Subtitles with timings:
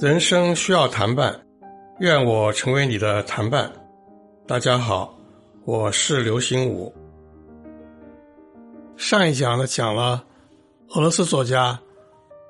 [0.00, 1.40] 人生需要谈伴，
[2.00, 3.72] 愿我成为你的谈伴。
[4.48, 5.16] 大家好，
[5.64, 6.92] 我是刘心武。
[8.96, 10.24] 上一讲呢，讲了
[10.88, 11.78] 俄罗斯作家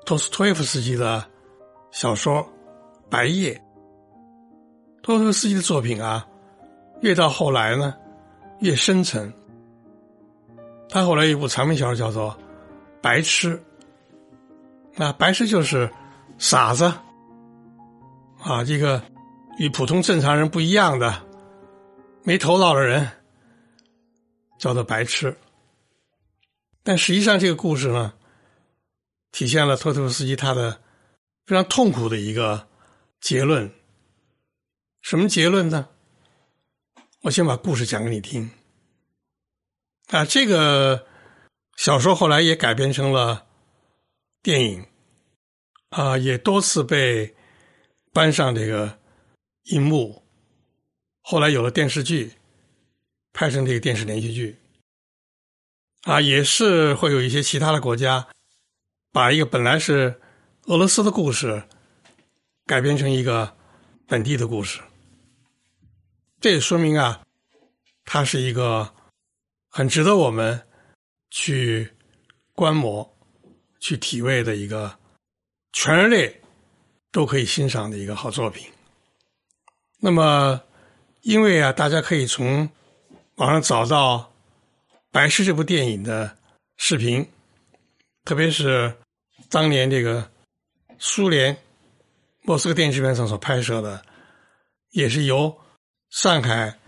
[0.07, 1.23] 托斯托耶夫斯基的
[1.91, 2.37] 小说
[3.11, 3.53] 《白夜》。
[5.03, 6.27] 托斯托耶夫斯基的作品啊，
[7.01, 7.93] 越到后来呢，
[8.61, 9.31] 越深沉。
[10.93, 12.29] 他后来一部长篇小说叫做
[13.01, 13.57] 《白痴》，
[14.93, 15.91] 那白痴就是
[16.37, 16.85] 傻子。
[18.43, 19.01] 啊，这个
[19.57, 21.25] 与普通正常人不一样的、
[22.21, 23.09] 没头脑的人，
[24.59, 25.35] 叫做白痴。
[26.83, 28.13] 但实际上，这个故事呢，
[29.31, 30.79] 体现了托托夫斯基他的
[31.47, 32.67] 非常痛苦的一个
[33.19, 33.71] 结论。
[35.01, 35.87] 什么结论呢？
[37.23, 38.47] 我先把故事讲给你听。
[40.13, 41.05] 啊，这个
[41.75, 43.45] 小说后来也改编成了
[44.41, 44.85] 电影，
[45.89, 47.35] 啊，也多次被。
[48.15, 48.99] 搬上这个
[49.71, 50.21] 荧幕，
[51.23, 52.33] 后来有了电视剧，
[53.33, 54.59] 拍成这个电视连续剧，
[56.03, 58.27] 啊，也是会有一些其他的国家
[59.11, 60.21] 把一个本来是
[60.65, 61.63] 俄罗斯的故事
[62.67, 63.57] 改编成一个
[64.05, 64.79] 本地的故事，
[66.39, 67.23] 这也说明啊，
[68.05, 68.92] 它是一个
[69.73, 70.61] 很值得我们
[71.31, 71.91] 去
[72.53, 73.17] 观摩、
[73.81, 74.97] 去体味的一个
[75.73, 76.39] 全人类。
[77.13, 78.67] 都可以欣赏的一个好作品。
[79.99, 80.59] 那么，
[81.21, 82.67] 因为啊，大家可以从
[83.35, 84.17] 网上找到
[85.11, 86.35] 《白痴》这部电影的
[86.75, 87.23] 视频，
[88.25, 88.97] 特别是
[89.47, 90.27] 当年这个
[90.97, 91.55] 苏联
[92.41, 94.03] 莫斯科电影制片厂所拍摄的，
[94.89, 95.55] 也是由
[96.09, 96.79] 上海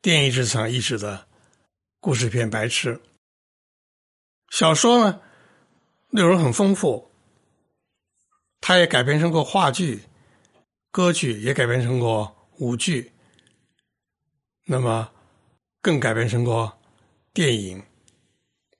[0.00, 1.25] 电影制片厂译制的
[2.06, 2.94] 故事片《白痴》。
[4.50, 5.20] 小说呢，
[6.10, 7.10] 内容很丰富。
[8.60, 10.04] 他也改编成过话剧、
[10.92, 13.10] 歌剧，也改编成过舞剧，
[14.66, 15.10] 那么
[15.82, 16.78] 更改编成过
[17.32, 17.82] 电影。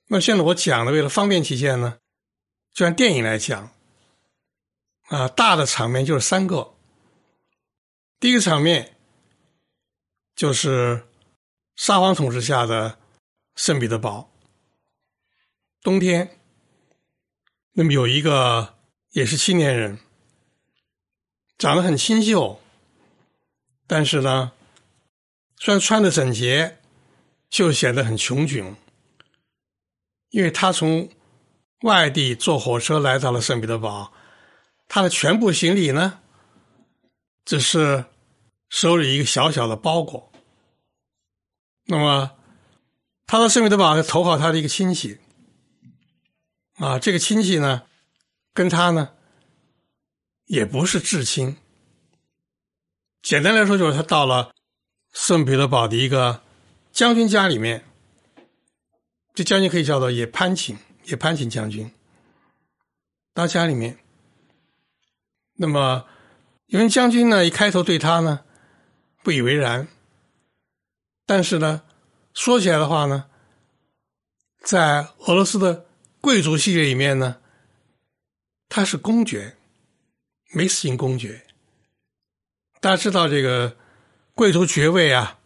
[0.07, 1.99] 那现在我讲的，为了方便起见呢，
[2.75, 3.73] 就按电影来讲，
[5.09, 6.77] 啊，大的场面就是三个。
[8.21, 8.97] 第一个场面
[10.37, 11.05] 就是
[11.75, 12.97] 沙皇统治下的
[13.57, 14.31] 圣彼得堡，
[15.83, 16.39] 冬天，
[17.73, 18.77] 那么有一个。
[19.13, 19.99] 也是青年人，
[21.57, 22.61] 长得很清秀，
[23.87, 24.53] 但是呢，
[25.57, 26.77] 虽然穿的整洁，
[27.49, 28.75] 就显得很穷窘，
[30.29, 31.09] 因为他从
[31.81, 34.13] 外地坐火车来到了圣彼得堡，
[34.87, 36.21] 他的全部行李呢，
[37.47, 38.05] 只是
[38.69, 40.31] 手里一个小小的包裹。
[41.87, 42.37] 那么，
[43.27, 45.19] 他到圣彼得堡投靠他的一个亲戚，
[46.77, 47.83] 啊，这个亲戚呢。
[48.55, 49.11] 跟他呢，
[50.47, 51.59] 也不是至亲。
[53.21, 54.55] 简单来说，就是他到了
[55.13, 56.41] 圣彼得堡的一个
[56.91, 57.85] 将军家里面，
[59.35, 61.93] 这将军可以叫做也潘请，也潘请将军
[63.35, 63.99] 到家里面。
[65.57, 66.07] 那么，
[66.69, 68.41] 因为将军呢，一开头对他呢
[69.23, 69.87] 不以为然，
[71.27, 71.83] 但是呢，
[72.37, 73.31] 说起来的话呢，
[74.63, 75.87] 在俄罗斯的
[76.21, 77.41] 贵族系列里面呢。
[78.69, 79.57] 他是公爵，
[80.53, 81.47] 梅斯型公爵。
[82.81, 83.77] 大家知道这个
[84.35, 85.39] 贵族爵位啊，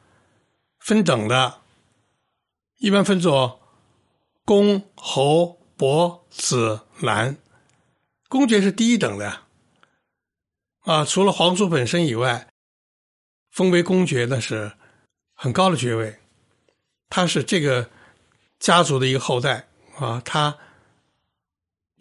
[0.78, 1.60] 分等的，
[2.78, 3.60] 一般分作
[4.46, 7.36] 公、侯、伯、子、男。
[8.30, 9.42] 公爵是第一等的
[10.80, 12.48] 啊，除了皇族本身以外，
[13.50, 14.72] 封为公爵那是
[15.34, 16.19] 很高的爵位。
[17.10, 17.91] 他是这个
[18.59, 20.56] 家族的一个后代啊，他。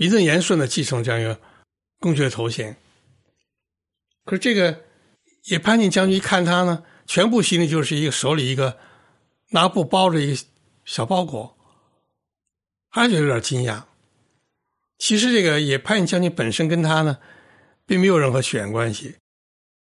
[0.02, 1.38] 名正言顺的继承这样一个
[2.00, 2.78] 公爵头衔，
[4.24, 4.86] 可是这个
[5.44, 8.78] 也潘进将军一看他呢，全部行李就是一个手里一个
[9.50, 10.42] 拿布包着一个
[10.86, 11.58] 小包裹，
[12.92, 13.84] 他就有点惊讶。
[14.98, 17.20] 其实这个也潘进将军本身跟他呢，
[17.86, 19.18] 并没有任何血缘关系，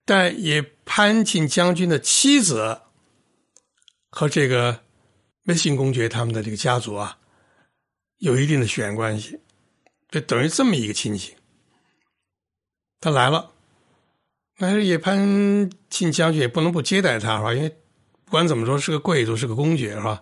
[0.03, 2.81] 但也潘进将军的妻子
[4.09, 4.83] 和这个
[5.49, 7.17] 梅辛公爵他们的这个家族啊，
[8.19, 9.39] 有一定的血缘关系。
[10.11, 11.35] 就等于这么一个亲戚，
[12.99, 13.51] 他来了，
[14.59, 17.51] 那叶潘庆将军也不能不接待他，是吧？
[17.55, 17.69] 因为
[18.25, 20.21] 不管怎么说，是个贵族，是个公爵，是吧？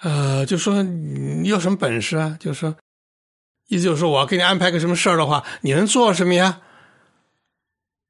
[0.00, 2.36] 呃，就说你有什么本事啊？
[2.38, 2.76] 就说
[3.68, 6.60] 意思就是说，我要给你安排个什么事儿的话，你能做什么呀？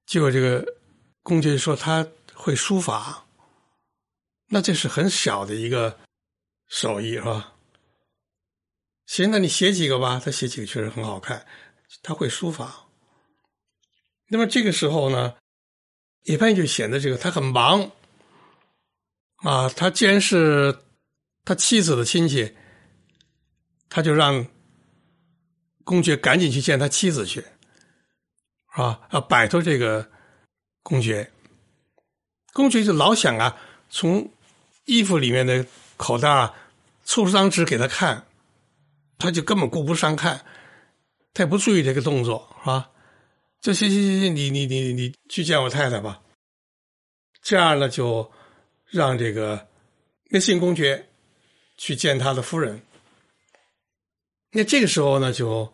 [0.06, 0.74] 结果这个
[1.22, 2.04] 公爵说他
[2.34, 3.23] 会书法，
[4.54, 5.98] 那这是很小的一个
[6.68, 7.54] 手艺，是吧？
[9.04, 10.22] 行，那你写几个吧。
[10.24, 11.44] 他写几个确实很好看，
[12.04, 12.86] 他会书法。
[14.28, 15.34] 那么这个时候呢，
[16.22, 17.90] 一般就显得这个他很忙
[19.38, 19.68] 啊。
[19.70, 20.78] 他既然是
[21.44, 22.54] 他妻子的亲戚，
[23.88, 24.46] 他就让
[25.82, 29.08] 公爵赶紧去见他妻子去，是吧？
[29.10, 30.08] 要摆脱这个
[30.84, 31.28] 公爵。
[32.52, 33.60] 公爵就老想啊，
[33.90, 34.30] 从
[34.84, 35.66] 衣服里面的
[35.96, 36.54] 口袋啊，
[37.04, 38.26] 抽出张纸给他看，
[39.18, 40.44] 他就根本顾不上看，
[41.32, 42.90] 他也不注意这个动作，是吧？
[43.60, 46.20] 这行行行行，你你你你去见我太太吧。
[47.40, 48.30] 这样呢，就
[48.86, 49.66] 让这个
[50.30, 51.08] 那信公爵
[51.76, 52.82] 去见他的夫人。
[54.50, 55.72] 那这个时候呢，就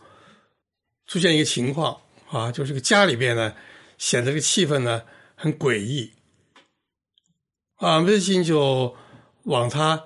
[1.07, 3.55] 出现一个情况啊，就这个家里边呢，
[3.99, 5.03] 显得这个气氛呢
[5.35, 6.13] 很诡异。
[7.81, 8.97] 啊，微信就
[9.43, 10.05] 往他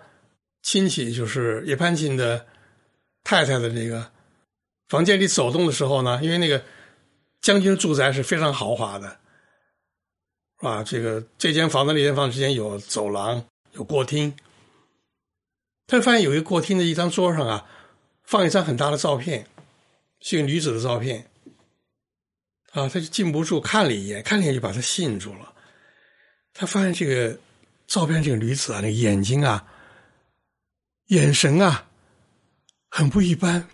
[0.63, 2.47] 亲戚，就是叶攀亲的
[3.23, 4.11] 太太的那个
[4.89, 6.65] 房间里走动的时候呢，因为那个。
[7.45, 9.19] 将军住宅是非常豪华的，
[10.61, 14.35] 啊，这个这间房子那间房之间有走廊，有过厅。
[15.87, 17.67] 他发现有一个过厅的一张桌上啊，
[18.23, 19.47] 放一张很大的照片，
[20.21, 21.31] 是一个女子的照片。
[22.73, 25.53] 啊，他就禁不住看了一眼，看了一眼就把他吸引住了。
[26.55, 27.39] 他发现这个
[27.87, 29.67] 照片这个女子啊，那个眼睛啊，
[31.07, 31.89] 眼神啊，
[32.89, 33.69] 很不一般，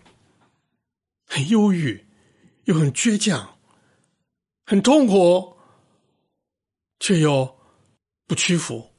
[1.26, 2.06] 很忧郁，
[2.64, 3.56] 又很倔强。
[4.66, 5.56] 很痛苦，
[7.00, 7.58] 却又
[8.28, 8.92] 不屈服。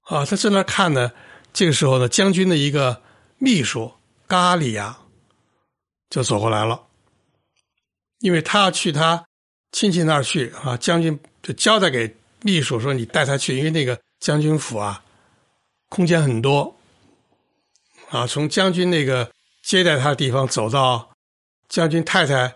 [0.00, 1.12] 啊，他在那看呢。
[1.52, 3.02] 这个时候呢，将军的一个
[3.36, 3.92] 秘书
[4.26, 4.98] 咖喱亚
[6.08, 6.88] 就走过来了，
[8.18, 9.26] 因为他要去他
[9.70, 10.76] 亲戚那儿去啊。
[10.76, 15.04] 将军就交代给秘书说：“你带他去，因为那个将军府啊，
[15.88, 16.76] 空间很多。
[18.10, 21.14] 啊，从将军那个接待他的地方走到
[21.68, 22.54] 将军太太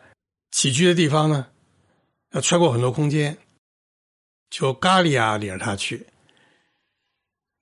[0.50, 1.46] 起居的地方呢。”
[2.32, 3.38] 要穿过很多空间，
[4.50, 6.06] 就咖喱啊领着他去。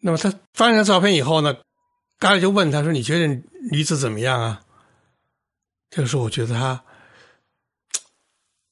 [0.01, 1.57] 那么他翻了照片以后呢，
[2.19, 3.27] 咖喱就问他说：“你觉得
[3.71, 4.65] 女子怎么样啊？”
[5.91, 6.83] 这个时候，我觉得他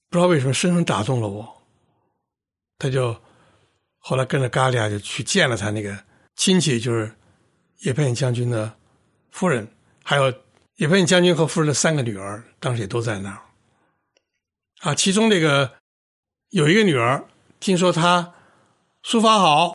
[0.08, 1.62] 不知道为什么深深打动了我。
[2.78, 3.16] 他就
[4.02, 5.96] 后来跟着咖喱啊就去见了他那个
[6.36, 7.10] 亲戚，就是
[7.84, 8.76] 叶佩将军的
[9.30, 9.66] 夫人，
[10.04, 10.32] 还有
[10.76, 13.40] 叶佩将军和夫人的三个女儿，当时也都在那儿。
[14.80, 15.72] 啊，其中这个。
[16.52, 17.26] 有一个女儿，
[17.60, 18.34] 听说她
[19.02, 19.74] 书法好，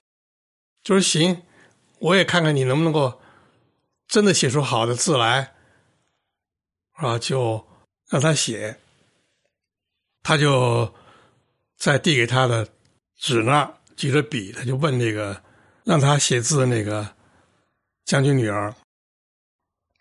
[0.83, 1.41] 就说行，
[1.97, 3.19] 我也看看你能不能够
[4.07, 5.56] 真的写出好的字来，
[6.91, 7.68] 啊，就
[8.09, 8.80] 让他写。
[10.21, 10.94] 他就
[11.80, 12.69] 在递给他的
[13.15, 15.44] 纸那儿举着笔，他就问那个
[15.83, 17.13] 让他写字的那个
[18.05, 18.73] 将军女儿：“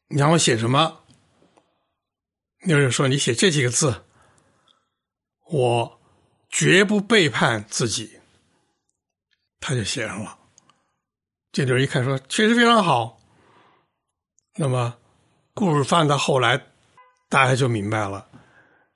[0.08, 1.00] 你让我写什么？”
[2.62, 4.04] 女儿说：“你写这几个字，
[5.48, 5.93] 我。”
[6.48, 8.19] 绝不背叛自己，
[9.60, 10.38] 他就写上了。
[11.52, 13.20] 这女儿一看说：“确实非常好。”
[14.56, 14.96] 那么
[15.52, 16.56] 故事发展到后来，
[17.28, 18.31] 大家就明白了，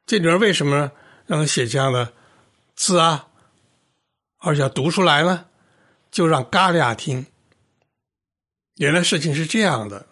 [0.07, 0.91] 这女儿为什么
[1.27, 2.15] 让他写这样的
[2.77, 3.29] 字啊，
[4.41, 5.47] 而且读出来呢？
[6.11, 7.27] 就让嘎利亚听。
[8.77, 10.07] 原来事情是这样的，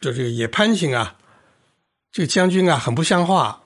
[0.00, 1.16] 就这个野潘琴啊，
[2.10, 3.62] 这个将军啊，很不像话。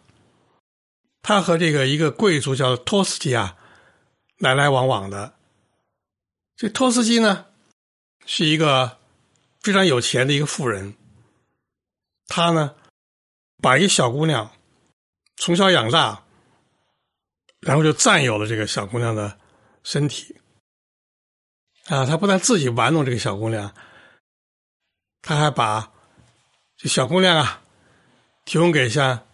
[1.23, 3.57] 他和这个一个贵族叫托斯基啊，
[4.37, 5.35] 来来往往的。
[6.57, 7.47] 这托斯基呢，
[8.27, 8.99] 是一个
[9.61, 10.95] 非常有钱的一个富人。
[12.27, 12.75] 他呢，
[13.63, 14.51] 把一小姑娘
[15.37, 16.25] 从小养大，
[17.69, 19.39] 然后就占有了这个小姑娘的
[19.83, 20.35] 身体。
[21.89, 23.75] 啊，他不但自己玩弄这个小姑娘，
[25.21, 25.93] 他还把
[26.79, 27.63] 这小姑娘啊
[28.47, 29.27] 提供给像。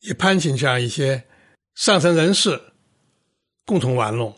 [0.00, 1.28] 也攀请这样一些
[1.76, 2.72] 上层人士
[3.64, 4.36] 共同玩弄。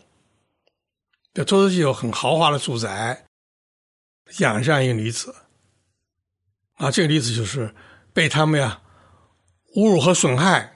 [1.33, 3.25] 这托斯基有很豪华的住宅，
[4.37, 5.33] 养这样一个女子，
[6.75, 7.73] 啊，这个女子就是
[8.13, 8.79] 被他们呀
[9.75, 10.75] 侮辱和损害。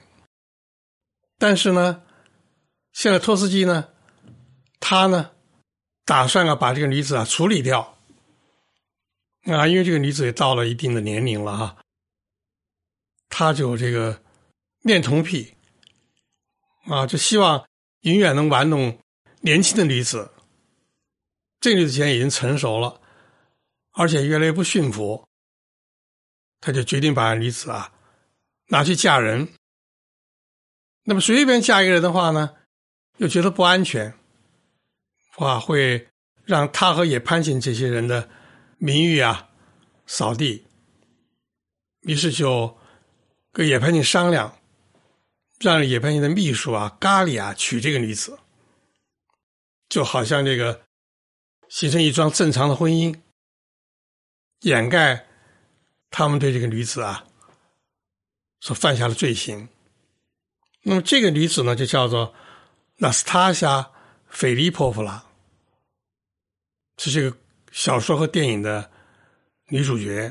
[1.38, 2.02] 但是呢，
[3.00, 3.88] 现在托斯基呢，
[4.78, 5.30] 他呢
[6.04, 7.96] 打算啊把这个女子啊处理掉，
[9.44, 11.78] 啊，因为这个女子也到了一定的年龄了哈，
[13.30, 14.22] 他就这个。
[14.82, 15.54] 恋童癖
[16.86, 17.66] 啊，就希望
[18.00, 18.98] 永远能玩弄
[19.42, 20.30] 年轻的女子。
[21.60, 22.98] 这女子现在已经成熟了，
[23.92, 25.26] 而且越来越不驯服，
[26.60, 27.92] 他就决定把女子啊
[28.68, 29.52] 拿去嫁人。
[31.04, 32.56] 那么随便嫁一个人的话呢，
[33.20, 34.14] 又觉得不安全，
[35.36, 36.08] 哇，会
[36.46, 38.30] 让他和野潘琴这些人的
[38.78, 39.50] 名誉啊
[40.06, 40.64] 扫地。
[42.00, 42.78] 于是就
[43.52, 44.58] 跟野潘庆商量，
[45.58, 48.38] 让野潘庆的秘书啊咖喱啊娶这个女子，
[49.90, 50.80] 就好像这个
[51.68, 53.20] 形成一桩正常的婚姻，
[54.60, 55.26] 掩盖
[56.08, 57.26] 他们对这个女子啊
[58.60, 59.68] 所犯下的罪行。
[60.84, 62.34] 那么这个女子呢，就叫做
[63.02, 63.80] 那斯塔夏·
[64.28, 65.24] 菲利波夫拉，
[66.98, 67.34] 是这个
[67.72, 68.90] 小说和电影的
[69.68, 70.30] 女主角。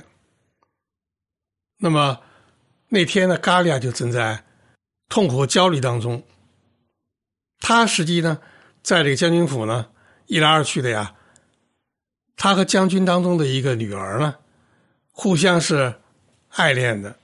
[1.77, 2.21] 那么
[2.89, 4.45] 那天呢，咖利亚就正在
[5.07, 6.23] 痛苦和焦虑当中。
[7.59, 8.39] 他实际呢，
[8.83, 9.89] 在这个将军府呢，
[10.27, 11.15] 一来二去的呀，
[12.35, 14.35] 他和将军当中的一个女儿呢，
[15.11, 15.99] 互相是
[16.49, 17.17] 爱恋的。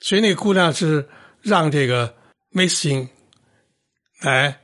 [0.00, 1.06] 所以那个姑娘是。
[1.42, 2.14] 让这个
[2.50, 3.08] 梅斯金
[4.20, 4.60] 来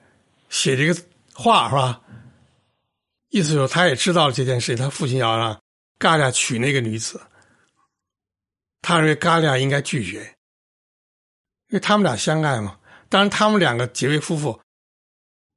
[0.49, 1.01] 写这个
[1.35, 2.01] 话是吧？
[3.29, 5.61] 意思就是他也知道了这件事情，他父亲要让
[5.99, 7.21] 嘎俩娶那个女子，
[8.81, 10.23] 他认为嘎俩应该拒绝，
[11.69, 12.79] 因为他们俩相爱嘛。
[13.09, 14.61] 当然，他们两个结为夫妇，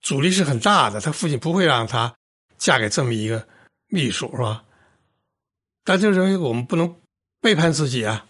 [0.02, 1.00] 阻力是很大的。
[1.00, 2.14] 他父亲不会让他
[2.58, 3.48] 嫁给这么一个
[3.88, 4.64] 秘书是吧？
[5.84, 7.02] 但就认为我们不能
[7.42, 8.26] 背叛自己啊。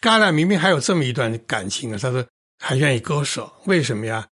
[0.00, 2.26] 嘎俩明明还有这么一段感情啊，他说
[2.58, 4.26] 还愿意割舍，为什么呀？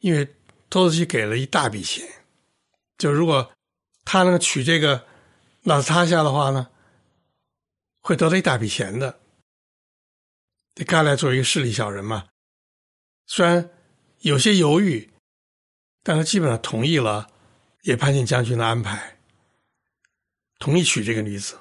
[0.00, 0.34] 因为
[0.68, 2.06] 托斯基给了一大笔钱，
[2.98, 3.52] 就如果
[4.04, 5.06] 他能娶这个
[5.62, 6.68] 纳斯塔夏的话呢，
[8.00, 9.20] 会得到一大笔钱的。
[10.74, 12.28] 这嘎俩作为一个势利小人嘛，
[13.26, 13.70] 虽然
[14.20, 15.10] 有些犹豫，
[16.02, 17.30] 但他基本上同意了
[17.82, 19.18] 也潘庆将军的安排，
[20.58, 21.58] 同意娶这个女子。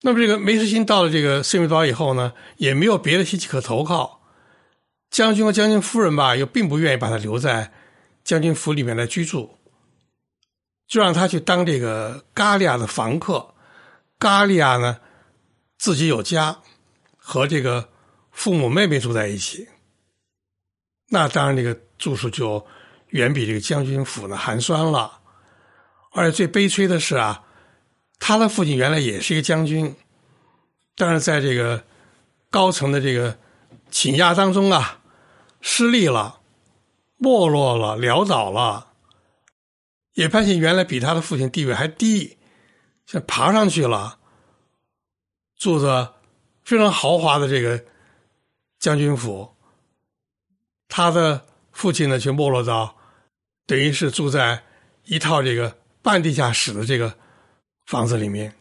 [0.00, 4.19] 那么，这个梅斯辛到了这个圣彼堡以后呢，也没有别的亲戚可投靠。
[5.10, 7.72] 将军和将军夫人吧，又并不愿意把他留在
[8.24, 9.58] 将军府里面来居住，
[10.86, 13.54] 就让他去当这个咖利亚的房客。
[14.18, 15.00] 咖利亚呢，
[15.78, 16.58] 自己有家，
[17.16, 17.88] 和这个
[18.30, 19.68] 父母妹妹住在一起。
[21.08, 22.64] 那当然，这个住处就
[23.08, 25.20] 远比这个将军府呢寒酸了。
[26.12, 27.44] 而且最悲催的是啊。
[28.22, 29.96] 他的父亲原来也是一个将军，
[30.94, 31.82] 但是在这个
[32.50, 33.34] 高层的这个
[33.90, 34.99] 倾轧当中啊，
[35.60, 36.40] 失利了，
[37.16, 38.92] 没落了，潦倒了。
[40.14, 42.38] 叶盼信原来比他的父亲地位还低，
[43.06, 44.18] 现在爬上去了，
[45.56, 46.14] 住着
[46.64, 47.84] 非常豪华的这个
[48.78, 49.54] 将军府。
[50.88, 52.96] 他的父亲呢，却没落到
[53.66, 54.64] 等于是住在
[55.04, 57.16] 一套这个半地下室的这个。
[57.86, 58.54] 房子里面，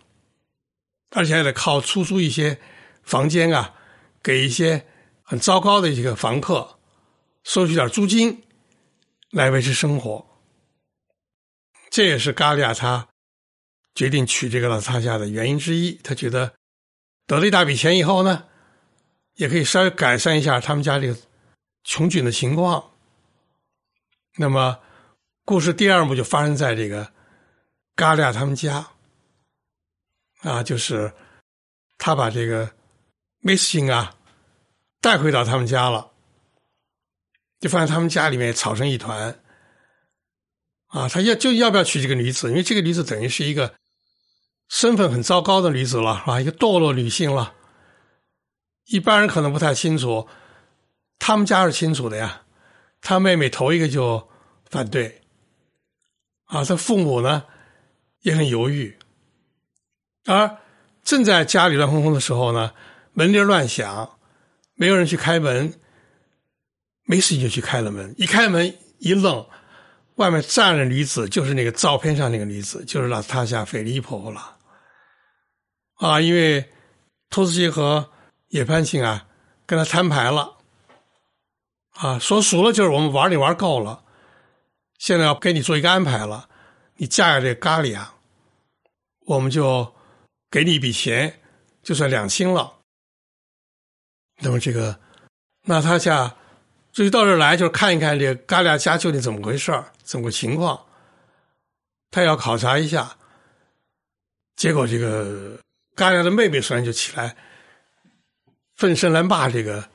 [1.12, 2.60] 而且还得靠出租一些
[3.03, 3.75] 房间啊，
[4.24, 4.88] 给一些
[5.22, 6.78] 很糟糕的一个房客
[7.43, 8.43] 收取点租金
[9.31, 10.25] 来维持生活。
[11.89, 13.08] 这也是嘎利亚他
[13.96, 15.93] 决定娶这个老塔夏的原因之一。
[16.03, 16.53] 他觉得
[17.25, 18.46] 得了一大笔钱以后呢，
[19.36, 21.17] 也可以稍微改善一下他们家这个
[21.84, 22.91] 穷窘的情况。
[24.38, 24.79] 那么，
[25.43, 27.12] 故事第二幕就发生在这个
[27.96, 28.91] 嘎利亚他们家。
[30.41, 31.13] 啊，就是
[31.98, 32.72] 他把这个
[33.39, 34.15] 梅斯辛啊
[35.01, 36.13] 带回到他们家了，
[37.60, 39.39] 就发现他们家里面吵成一团。
[40.88, 42.50] 啊，他要就要不要娶这个女子？
[42.50, 43.75] 因为这个女子等于是一个
[44.70, 46.42] 身份很糟糕的女子了，是吧？
[46.42, 47.54] 一个堕落女性了。
[48.86, 50.28] 一般人可能不太清楚，
[51.20, 52.42] 他们家是清楚的呀。
[53.01, 54.28] 他妹妹头一个就
[54.70, 55.22] 反对，
[56.46, 57.46] 啊，他父母呢
[58.22, 58.98] 也很犹豫。
[60.25, 60.58] 而
[61.04, 62.74] 正在家里乱哄哄的时候呢，
[63.13, 64.18] 门铃乱响，
[64.74, 65.80] 没有人去开门，
[67.10, 68.13] 没事就去开了门。
[68.20, 69.44] 一开门一愣，
[70.18, 74.58] 外面站着女子，就是那个照片上那个女子，就是拉斯塔夏·菲利婆婆了。
[75.96, 76.70] 啊，因为
[77.32, 78.12] 托斯基和
[78.50, 79.25] 叶潘庆啊
[79.66, 80.58] 跟他摊牌了，
[81.96, 84.04] 啊，说熟了就是我们玩你玩够了，
[85.00, 86.48] 现在要给你做一个安排了，
[86.98, 88.13] 你嫁给这咖喱啊，
[89.25, 89.92] 我们就。
[90.51, 91.42] 给你一笔钱，
[91.84, 92.80] 就算两清了。
[94.39, 95.00] 那么这个，
[95.66, 96.36] 那他家
[96.91, 99.72] 至于到这儿来，就是看一看这个嘎俩家究竟怎么回事，
[100.03, 100.79] 怎么个情况，
[102.12, 103.15] 他要考察一下。
[104.55, 105.60] 结果这个
[105.96, 107.36] 嘎俩的妹妹突然就起来，
[108.75, 109.88] 奋身来骂这个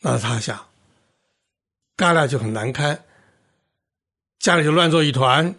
[0.00, 0.64] 那他下，
[1.96, 3.04] 嘎俩就很难堪，
[4.38, 5.54] 家里就乱作一团。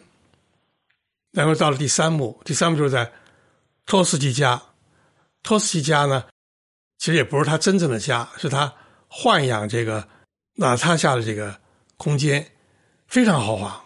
[1.32, 3.12] 然后到了第三幕，第三幕就是在。
[3.88, 4.60] 托斯基家，
[5.44, 6.25] 托斯基家呢，
[6.98, 8.74] 其实也不是他真正的家，是他
[9.12, 10.10] 豢养这个
[10.56, 11.60] 纳塔夏的这个
[11.98, 12.52] 空间，
[13.08, 13.86] 非常豪华。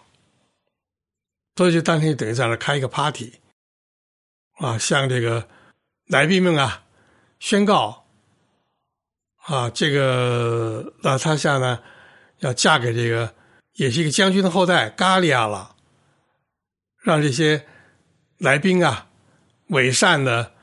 [1.56, 3.34] 所以就当天等于在那开一个 party，
[4.56, 5.46] 啊，向这个
[6.06, 6.86] 来宾们啊，
[7.38, 8.06] 宣告
[9.42, 11.82] 啊，这个娜塔夏呢
[12.38, 13.34] 要嫁给这个
[13.74, 15.76] 也是一个将军的后代咖利亚了，
[16.96, 17.66] 让这些
[18.38, 19.10] 来宾啊
[19.66, 20.54] 伪善的、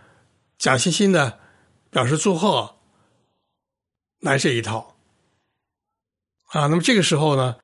[0.58, 1.40] 假惺惺的
[1.92, 2.78] 表示祝贺，
[4.22, 4.97] 来这一套
[6.48, 6.68] 啊。
[6.68, 7.58] 那么这个时候呢，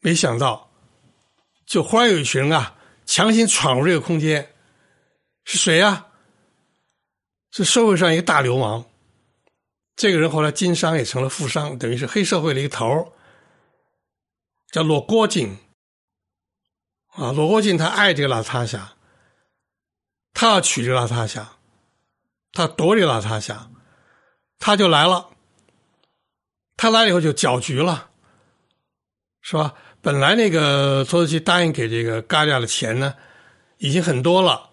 [0.00, 0.70] 没想到，
[1.66, 4.52] 就忽然有一群人啊，强行闯入这个空间。
[5.44, 6.06] 是谁呀？
[7.50, 8.84] 是社会上一个大流氓。
[9.96, 13.12] 这个人后来经商也成了富商，等于是黑社会的一个头
[14.70, 15.58] 叫罗国进。
[17.08, 18.94] 啊，罗国进他爱这个拉塔夏，
[20.32, 21.58] 他要娶这个拉塔夏，
[22.52, 23.70] 他夺这个拉塔夏，
[24.58, 25.28] 他就来了。
[26.82, 28.10] 他来了以后就搅局了，
[29.40, 29.74] 是吧？
[30.00, 33.14] 本来那个托斯基答应给这个嘎利亚的钱呢，
[33.78, 34.70] 已经很多了。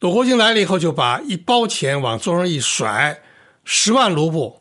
[0.00, 3.22] 罗国进来了以后，就把一包钱往桌上一甩，
[3.64, 4.60] 十万卢布，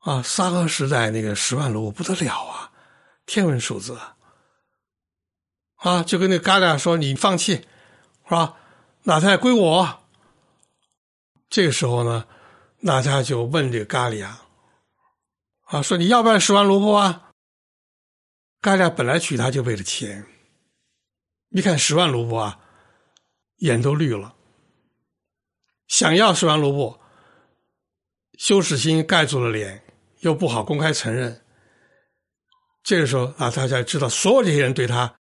[0.00, 2.70] 啊，沙俄时代那个十万卢布不得了啊，
[3.24, 3.98] 天文数字，
[5.76, 7.54] 啊，就跟那嘎利亚说：“你放弃，
[8.24, 8.56] 是吧？
[9.04, 10.00] 哪太归我。”
[11.48, 12.26] 这个时候呢，
[12.80, 14.40] 哪家就问这个嘎利亚，
[15.66, 17.30] 啊，说你要不要十万卢布啊？
[18.60, 20.26] 嘎利亚本来娶她就为了钱，
[21.50, 22.60] 一看十万卢布啊。
[23.60, 24.34] 眼都绿了，
[25.88, 27.00] 想要十万卢布，
[28.38, 29.82] 羞耻心盖住了脸，
[30.20, 31.42] 又不好公开承认。
[32.82, 35.16] 这个时候啊，大家知道，所有这些人对他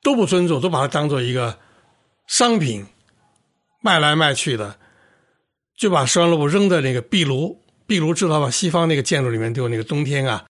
[0.00, 1.58] 都不尊重，都把他当做一个
[2.28, 2.86] 商品
[3.82, 4.78] 卖来卖去的，
[5.76, 7.59] 就把十万卢布扔在那个壁炉。
[7.90, 8.48] 壁炉知道吧？
[8.48, 10.46] 西方那个建筑里面都有那个冬天啊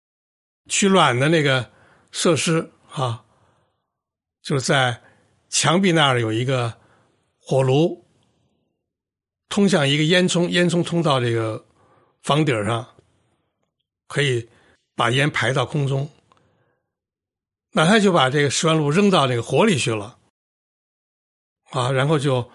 [0.70, 1.68] 取暖的那个
[2.12, 3.24] 设施啊，
[4.40, 5.02] 就是在
[5.48, 6.72] 墙壁那儿有一个。
[7.46, 8.06] 火炉
[9.50, 11.62] 通向一个烟囱，烟囱通到这个
[12.22, 12.88] 房顶上，
[14.08, 14.48] 可以
[14.96, 16.08] 把烟排到空中。
[17.72, 20.16] 那他就把这个石万路扔到这个火里去了，
[21.72, 22.50] 啊，然后就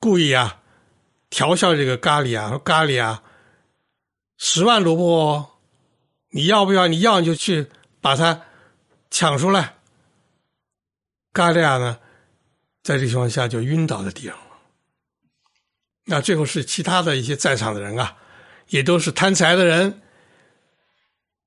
[0.00, 0.62] 故意啊
[1.28, 3.22] 调笑这个咖喱啊，说咖喱啊，
[4.36, 5.46] 十万卢布，
[6.30, 6.86] 你要不要？
[6.86, 7.70] 你要你就去
[8.00, 8.42] 把它
[9.10, 9.76] 抢出来。
[11.32, 11.98] 咖喱亚呢？
[12.82, 14.42] 在这情况下就晕倒在地上了。
[16.04, 18.18] 那最后是其他的一些在场的人啊，
[18.68, 20.02] 也都是贪财的人，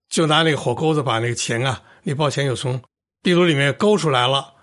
[0.09, 2.81] 就拿那个火钩子把那个钱啊，那包钱又从
[3.21, 4.55] 壁炉里面勾出来了，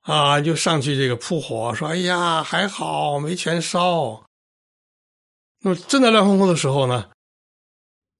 [0.00, 4.24] 啊，就上去这个扑火，说：“哎呀，还好没全烧。”
[5.62, 7.08] 那么正在乱哄哄的时候呢，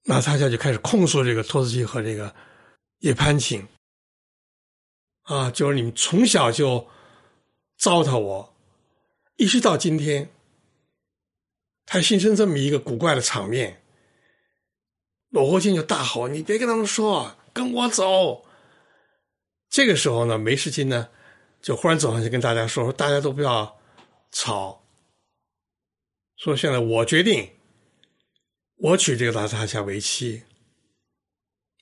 [0.05, 2.33] 那大家就开始控诉这个托斯基和这个
[2.99, 3.67] 叶潘琴，
[5.23, 6.87] 啊，就是你们从小就。
[7.77, 8.55] 糟蹋我，
[9.35, 10.29] 一直到今天，
[11.85, 13.83] 才形成这么一个古怪的场面。
[15.27, 18.45] 罗国金就大吼：“你别跟他们说，跟我走！”
[19.69, 21.09] 这个时候呢，梅世金呢，
[21.61, 23.77] 就忽然走上去跟大家说：“说大家都不要
[24.31, 24.81] 吵，
[26.37, 27.54] 说现在我决定，
[28.77, 30.43] 我娶这个拉塔夏为妻。”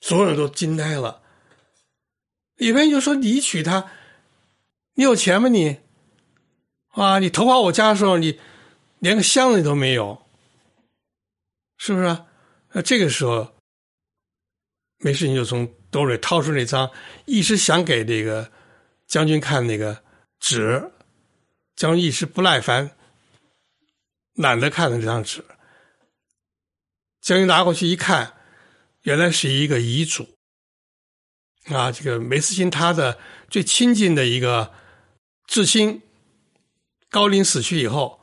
[0.00, 1.22] 所有人都惊呆了。
[2.56, 3.90] 里边就说：“你娶她，
[4.94, 5.48] 你有钱吗？
[5.48, 5.78] 你？”
[6.94, 7.18] 啊！
[7.18, 8.38] 你投靠我家的时候，你
[9.00, 10.24] 连个箱子都没有，
[11.76, 12.18] 是不是？
[12.70, 13.52] 那这个时候，
[14.98, 16.88] 没事你就从兜里掏出那张
[17.24, 18.48] 一直想给这个
[19.08, 20.04] 将军看那个
[20.38, 20.92] 纸，
[21.74, 22.96] 将军一时不耐烦，
[24.34, 25.44] 懒得看的这张纸。
[27.24, 28.34] 将军拿过去一看，
[29.04, 30.28] 原来是一个遗嘱
[31.72, 31.90] 啊！
[31.90, 34.70] 这个梅斯金他的最亲近的一个
[35.46, 36.02] 至亲。
[37.08, 38.20] 高龄死去以后，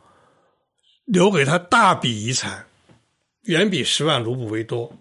[1.05, 2.67] 留给他大笔遗产，
[3.43, 4.93] 远比十万卢布为多。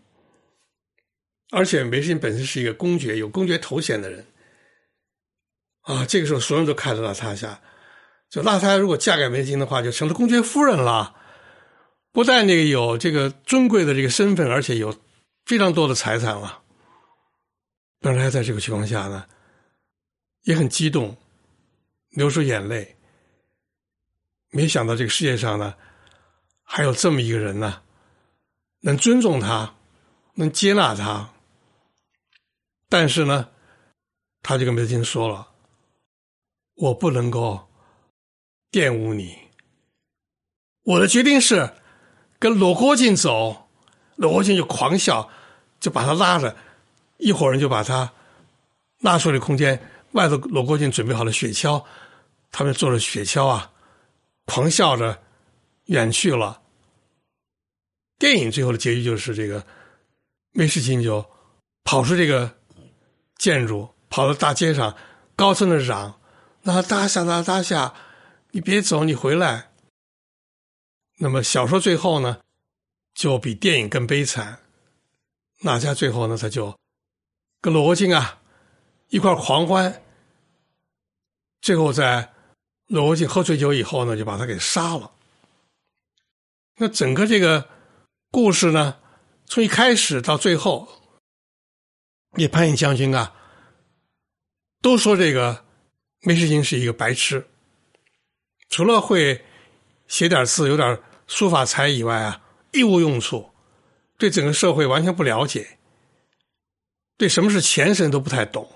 [1.50, 4.24] 而且梅心本身是一个公爵，有公爵头衔的人。
[5.82, 7.60] 啊，这个时候所有人都看着拉塔夏，
[8.30, 11.16] 就拉塔夏如果嫁给梅斯金的话，就成了公爵夫人了。
[12.12, 14.96] 不但那个有这个尊贵的这个身份，而且有
[15.44, 16.62] 非常多的财产了。
[18.00, 19.26] 本来在这个情况下呢，
[20.42, 21.16] 也很激动，
[22.10, 22.96] 流出眼泪。
[24.50, 25.76] 没想到这个世界上呢，
[26.62, 27.82] 还有这么一个人呢，
[28.80, 29.76] 能尊重他，
[30.34, 31.32] 能接纳他。
[32.88, 33.50] 但是呢，
[34.42, 35.52] 他就跟梅金说了
[36.74, 37.68] ：“我不能够
[38.72, 39.38] 玷污你。
[40.82, 41.72] 我的决定是
[42.40, 43.68] 跟罗国进走。”
[44.16, 45.30] 罗国进就狂笑，
[45.78, 46.54] 就把他拉着，
[47.16, 48.12] 一伙人就把他
[48.98, 49.80] 拉出了空间。
[50.12, 51.82] 外头罗国进准备好了雪橇，
[52.52, 53.70] 他们坐着雪橇啊。
[54.44, 55.22] 狂笑着
[55.86, 56.60] 远去了。
[58.18, 59.64] 电影最后的结局就是这个
[60.52, 61.24] 梅世清就
[61.84, 62.58] 跑出这个
[63.38, 64.94] 建筑，跑到大街上，
[65.34, 66.20] 高声的嚷
[66.62, 67.94] ：“那大夏，那大夏，
[68.50, 69.69] 你别走，你回来。”
[71.22, 72.40] 那么小说最后呢，
[73.12, 74.62] 就比电影更悲惨。
[75.60, 76.74] 哪家最后呢，他就
[77.60, 78.40] 跟罗晋啊
[79.08, 80.02] 一块狂欢，
[81.60, 82.32] 最后在
[82.86, 85.12] 罗晋喝醉酒以后呢，就把他给杀了。
[86.76, 87.68] 那整个这个
[88.30, 88.98] 故事呢，
[89.44, 90.88] 从一开始到最后，
[92.36, 93.34] 叶潘颖将军啊，
[94.80, 95.66] 都说这个
[96.22, 97.46] 梅世清是一个白痴，
[98.70, 99.44] 除了会
[100.08, 100.98] 写点字，有点。
[101.30, 103.50] 书法才以外啊，一无用处，
[104.18, 105.78] 对整个社会完全不了解，
[107.16, 108.68] 对什么是钱神都不太懂，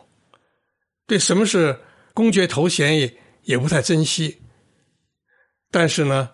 [1.05, 1.81] 对什么是
[2.15, 4.41] 公爵头衔也也不太珍惜。
[5.73, 6.31] 但是呢，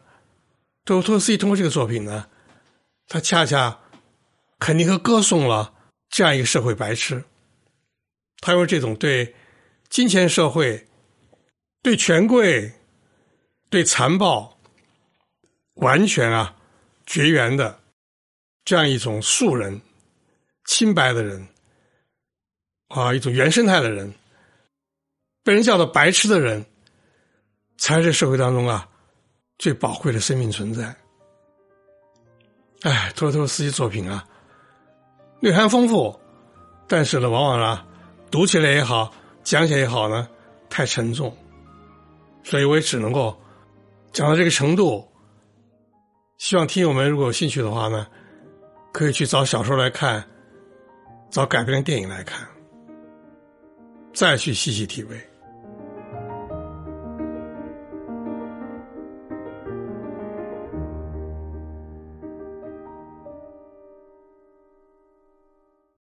[0.85, 2.29] 托托斯基通过这个作品呢，
[3.09, 3.81] 他恰恰
[4.59, 5.73] 肯定和歌颂了
[6.11, 7.25] 这样一个社会白痴，
[8.41, 9.35] 他用这种对
[9.89, 10.87] 金钱社会、
[11.83, 12.71] 对权贵、
[13.71, 14.60] 对残暴。
[15.81, 16.55] 完全啊，
[17.07, 17.79] 绝缘的
[18.65, 19.81] 这样一种素人、
[20.67, 21.47] 清白的人
[22.89, 24.13] 啊，一种原生态的人，
[25.43, 26.65] 被人叫做白痴的人，
[27.79, 28.89] 才是社会当中啊
[29.59, 30.95] 最宝贵的生命存在。
[32.83, 34.27] 哎，托托斯基作品啊，
[35.41, 36.19] 内涵丰富，
[36.87, 37.87] 但是呢，往往啊
[38.31, 39.13] 读起来也好，
[39.43, 40.29] 讲起来也好呢，
[40.69, 41.37] 太沉重，
[42.45, 43.39] 所以我也只能够
[44.13, 45.10] 讲到这个程度。
[46.41, 48.07] 希望听友们如果有兴趣的话呢，
[48.95, 50.25] 可以去找小说来看，
[51.29, 52.49] 找改编的电影来看，
[54.15, 55.30] 再去细细体味。